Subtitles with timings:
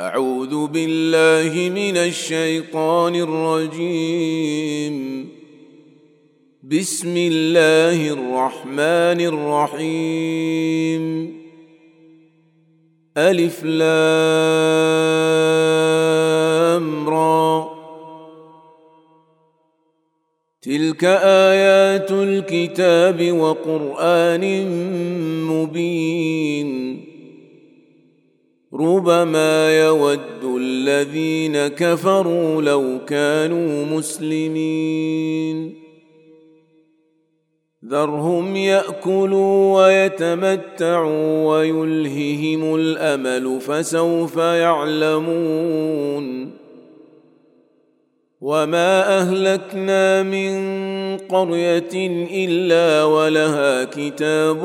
[0.00, 5.28] أعوذ بالله من الشيطان الرجيم.
[6.62, 9.20] بسم الله الرحمن
[9.80, 11.34] الرحيم.
[13.16, 13.88] ألف لام
[17.08, 17.70] را.
[20.62, 24.66] تلك آيات الكتاب وقرآن
[25.46, 26.79] مبين.
[28.80, 35.74] ربما يود الذين كفروا لو كانوا مسلمين.
[37.86, 45.70] ذرهم يأكلوا ويتمتعوا ويلههم الأمل فسوف يعلمون.
[48.40, 50.50] وما أهلكنا من
[51.18, 54.64] قرية إلا ولها كتاب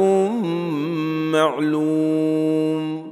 [1.31, 3.04] معلوم.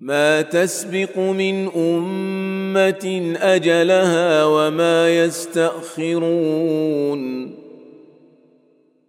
[0.00, 6.40] ما تسبق من أمة أجلها وما يستأخرون.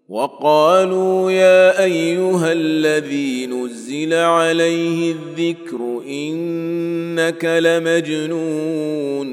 [0.09, 9.31] وقالوا يا أيها الذي نزل عليه الذكر إنك لمجنون.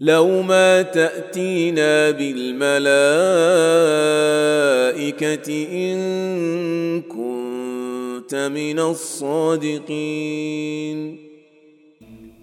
[0.00, 2.74] لو ما تأتينا بالملائكة
[5.72, 7.33] إن كنت
[8.32, 10.14] من الصادقين.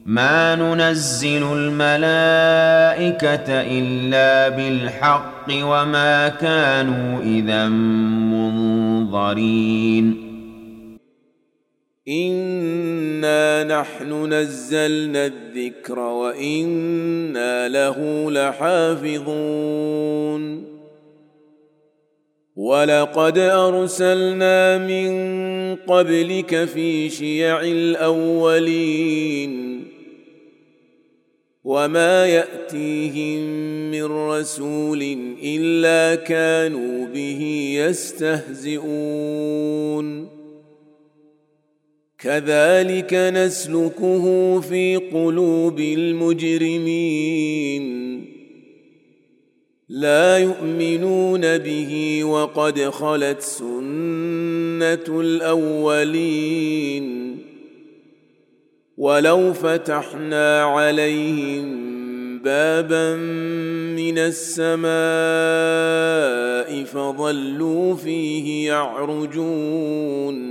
[0.05, 7.67] ما ننزل الملائكة إلا بالحق وما كانوا إذا
[9.07, 10.31] منظرين.
[12.07, 20.70] إنا نحن نزلنا الذكر وإنا له لحافظون.
[22.55, 25.11] ولقد أرسلنا من
[25.75, 29.51] قبلك في شيع الأولين
[31.63, 33.41] وما يأتيهم
[33.91, 38.81] من رسول إلا كانوا به يستهزئون.
[42.19, 47.01] كذلك نسلكه في قلوب المجرمين.
[49.91, 57.37] لا يؤمنون به وقد خلت سنة الأولين
[58.97, 61.91] ولو فتحنا عليهم
[62.39, 63.15] بابا
[63.95, 64.91] من السماء
[66.83, 70.50] فظلوا فيه يعرجون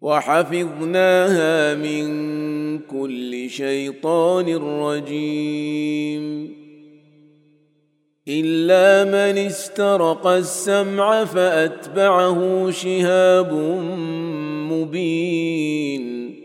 [0.00, 2.06] وحفظناها من
[2.78, 6.56] كل شيطان رجيم.
[8.28, 13.52] إلا من استرق السمع فأتبعه شهاب
[14.72, 16.36] مبين.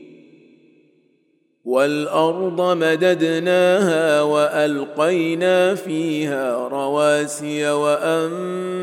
[1.66, 8.76] والأرض مددناها وألقينا فيها رواسي وأنبتنا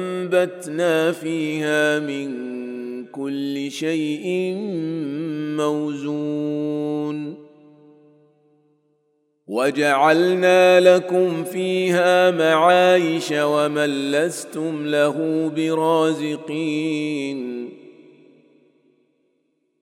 [1.12, 2.57] فيها من
[3.18, 4.54] كل شيء
[5.56, 7.34] موزون.
[9.46, 17.38] وجعلنا لكم فيها معايش ومن لستم له برازقين.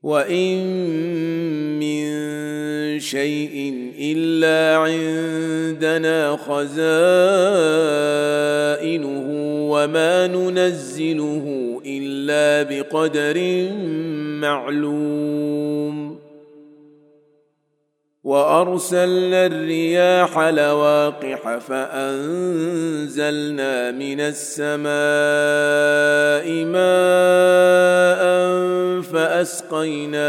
[0.06, 0.62] وان
[1.83, 2.06] من
[3.00, 6.87] شيء الا عندنا خزائنه
[9.71, 11.44] وما ننزله
[11.87, 13.69] الا بقدر
[14.41, 16.06] معلوم
[18.26, 23.11] وأرسلنا الرياح لواقح فأنزلنا
[23.90, 24.87] من السماء
[26.64, 28.26] ماء
[29.12, 30.26] فأسقيناكموه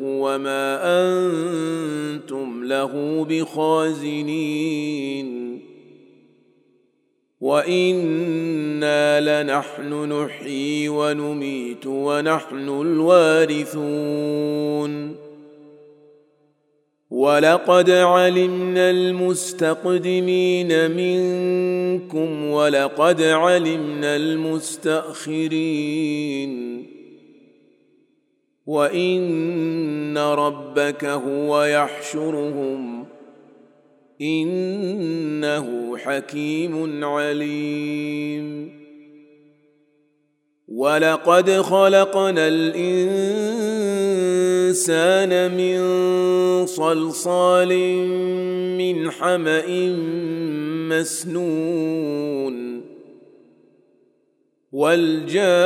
[0.00, 5.26] وما أنتم له بخازنين
[7.40, 13.76] وإنا لنحن نحيي ونميت ونحن الوارثون
[17.10, 25.56] ولقد علمنا المستقدمين منكم ولقد علمنا المستاخرين
[28.66, 33.06] وان ربك هو يحشرهم
[34.20, 38.76] انه حكيم عليم
[40.68, 44.55] ولقد خلقنا الانسان
[45.48, 45.78] من
[46.66, 47.72] صلصال
[48.78, 49.66] من حمأ
[50.88, 52.56] مسنون
[54.72, 55.56] والجان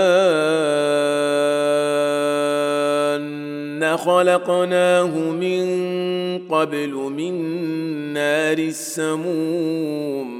[3.96, 5.66] خلقناه من
[6.48, 7.34] قبل من
[8.12, 10.39] نار السموم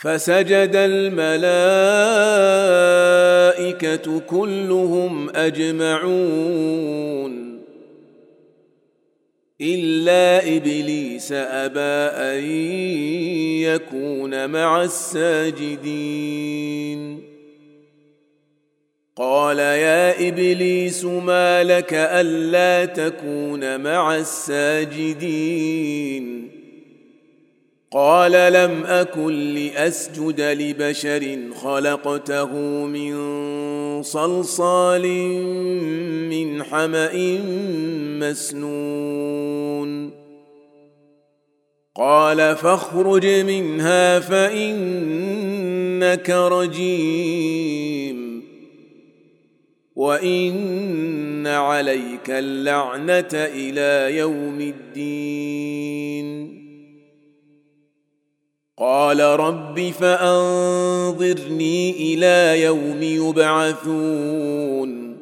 [0.00, 1.40] فسجد الملائكة
[4.20, 6.78] كلهم أجمعون.
[9.60, 11.80] إلا إبليس أبى
[12.16, 12.44] أن
[13.62, 16.18] يكون مع الساجدين.
[19.16, 25.38] قال يا إبليس ما لك ألا تكون مع الساجدين؟
[27.90, 32.52] قال لم أكن لأسجد لبشر خلقته
[32.86, 33.12] من
[34.02, 35.06] صلصال
[36.28, 37.38] من حمأ
[38.20, 40.10] مسنون.
[41.96, 48.18] قال فاخرج منها فإنك رجيم.
[49.96, 56.57] وإن عليك اللعنة إلى يوم الدين.
[58.80, 65.16] قال رب فأنظرني إلى يوم يبعثون.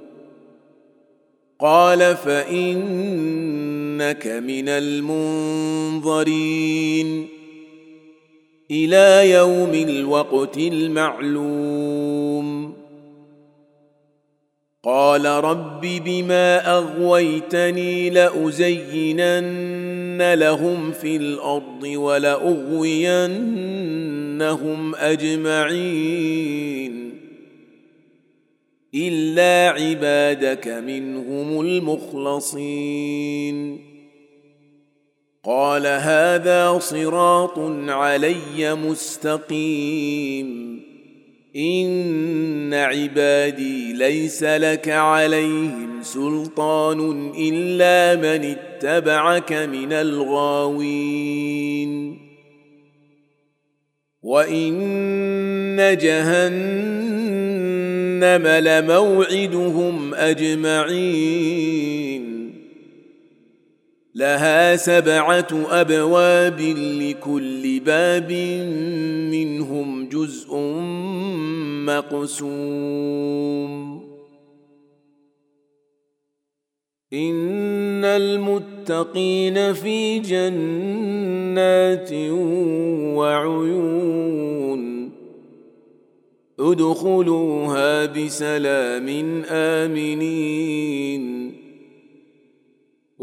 [1.60, 6.16] قال فإنك من المنظرين.
[8.70, 12.74] إلى يوم الوقت المعلوم.
[14.84, 23.34] قال رب بما أغويتني لأزينن لهم في الأرض ولأغوينهم
[24.94, 26.86] أجمعين
[28.94, 33.06] إلا عبادك منهم المخلصين.
[35.44, 37.58] قال هذا صراط
[37.88, 40.75] علي مستقيم.
[41.56, 51.26] ان عبادي ليس لك عليهم سلطان الا من اتبعك من الغاوين
[54.22, 56.46] وان جهنم
[58.46, 61.56] لموعدهم اجمعين
[64.16, 66.60] لها سبعة أبواب
[67.00, 68.32] لكل باب
[69.32, 70.56] منهم جزء
[71.86, 72.56] مقسوم.
[77.12, 82.12] إن المتقين في جنات
[83.16, 85.10] وعيون.
[86.58, 89.08] ادخلوها بسلام
[89.50, 91.35] آمنين.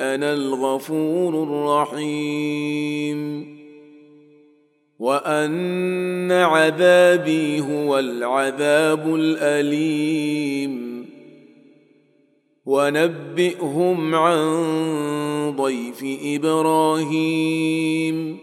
[0.00, 3.50] أنا الغفور الرحيم.
[4.98, 11.06] وأن عذابي هو العذاب الأليم.
[12.66, 14.40] ونبئهم عن
[15.56, 18.38] ضيف إبراهيم.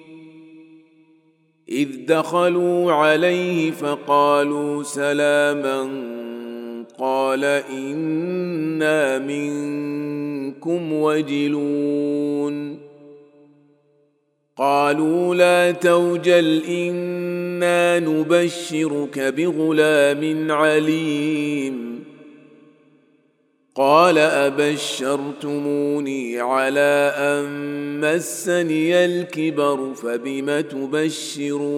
[1.69, 5.83] إذ دخلوا عليه فقالوا سلاما
[6.99, 12.77] قال إنا منكم وجلون.
[14.57, 22.03] قالوا لا توجل إنا نبشرك بغلام عليم.
[23.75, 24.79] قال أبشرتموني
[26.39, 27.45] على أن
[28.01, 31.77] مسني الكبر فبم تبشرون؟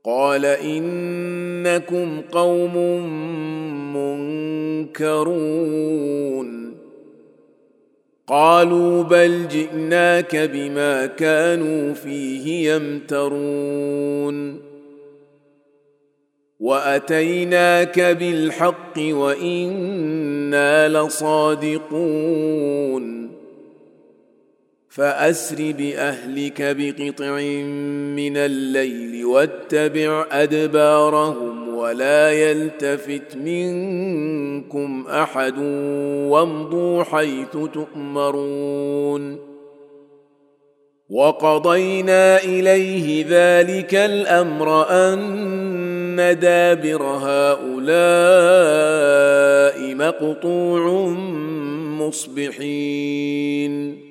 [0.03, 2.77] قال انكم قوم
[4.88, 6.75] منكرون
[8.27, 14.64] قالوا بل جئناك بما كانوا فيه يمترون
[16.59, 22.45] واتيناك بالحق وأنا لصادقون
[24.89, 27.39] فاسر باهلك بقطع
[28.15, 35.57] من الليل واتبع ادبارهم ولا يلتفت منكم احد
[36.29, 39.55] وامضوا حيث تؤمرون
[41.09, 45.75] وقضينا اليه ذلك الامر ان
[46.22, 47.86] دابر هؤلاء
[49.95, 51.10] مقطوع
[52.00, 54.05] مصبحين.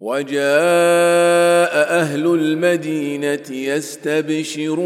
[0.00, 4.78] وجاء أهل المدينة يستبشرون.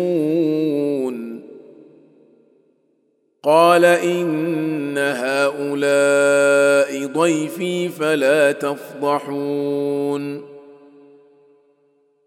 [3.42, 10.51] قال إن هؤلاء ضيفي فلا تفضحون.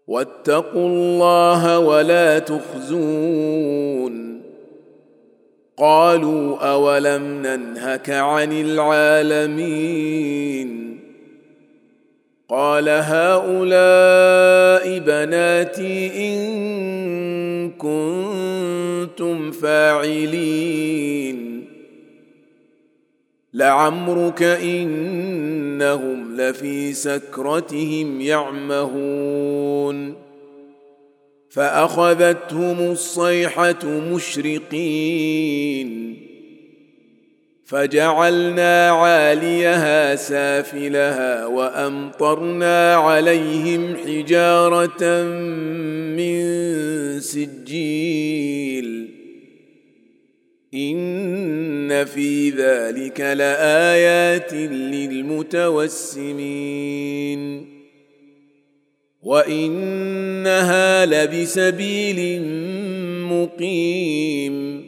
[0.06, 4.42] واتقوا الله ولا تخزون.
[5.76, 10.66] قالوا أولم ننهك عن العالمين؟
[12.48, 13.68] قال هؤلاء
[14.98, 21.25] بناتي إن كنتم فاعلين.
[23.56, 30.14] لعمرك إنهم لفي سكرتهم يعمهون.
[31.50, 35.06] فأخذتهم الصيحة مشرقين.
[37.64, 45.22] فجعلنا عاليها سافلها وأمطرنا عليهم حجارة
[46.16, 46.40] من
[47.20, 49.10] سجيل.
[51.86, 55.76] ان في ذلك لايات للمتوسمين
[59.22, 62.42] وانها لبسبيل
[63.22, 64.86] مقيم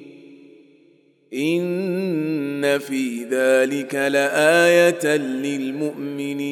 [1.35, 6.49] ان في ذلك لايه للمؤمنين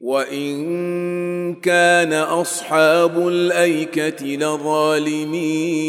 [0.00, 5.84] وان كان اصحاب الايكه لظالمين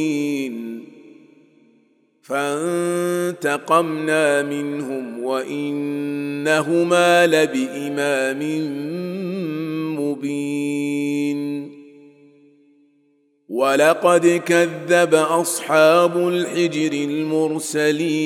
[2.27, 8.39] فانتقمنا منهم وإنهما لبإمام
[9.99, 11.71] مبين.
[13.49, 18.25] ولقد كذب أصحاب الحجر المرسلين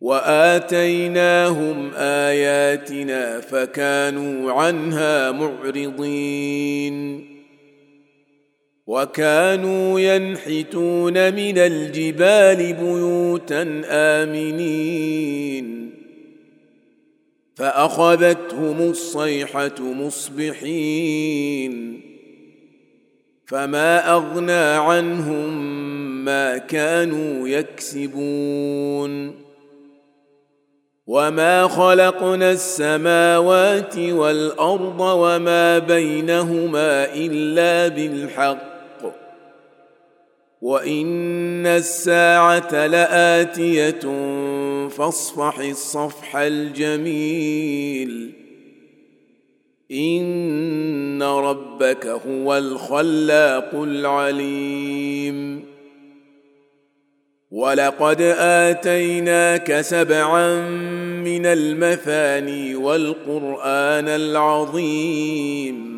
[0.00, 7.27] وآتيناهم آياتنا فكانوا عنها معرضين.
[8.88, 15.90] وكانوا ينحتون من الجبال بيوتا آمنين.
[17.56, 21.72] فأخذتهم الصيحة مصبحين.
[23.46, 25.74] فما أغنى عنهم
[26.24, 29.34] ما كانوا يكسبون.
[31.06, 38.67] وما خلقنا السماوات والأرض وما بينهما إلا بالحق.
[40.62, 44.00] وان الساعة لاتيه
[44.88, 48.32] فاصفح الصفح الجميل
[49.90, 55.64] ان ربك هو الخلاق العليم
[57.50, 60.68] ولقد اتيناك سبعا
[61.24, 65.97] من المثاني والقران العظيم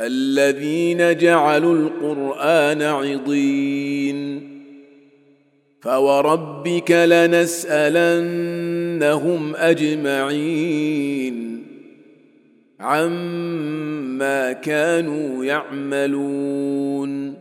[0.00, 4.46] الذين جعلوا القرآن عضين.
[5.80, 7.36] فوربك لنسالنهم
[9.56, 11.66] اجمعين
[12.80, 17.34] عما كانوا يعملون.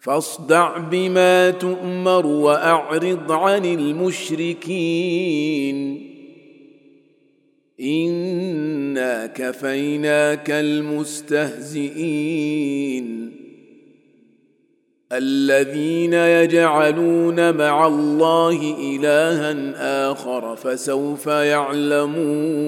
[0.00, 4.84] فاصدع بما تؤمر واعرض عن المشركين.
[7.80, 11.84] انا كفيناك المستهزئين
[15.12, 22.64] الذين يجعلون مع الله الها اخر فسوف يعلمون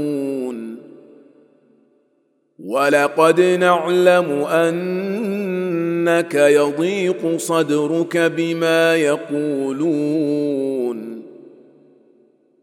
[2.65, 10.76] ولقد نعلم انك يضيق صدرك بما يقولون